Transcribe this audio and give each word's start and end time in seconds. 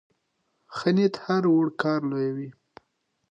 ښه 0.75 0.89
نیت 0.95 1.15
هره 1.23 1.49
وړه 1.53 1.71
کار 1.83 2.01
لویوي. 2.09 2.49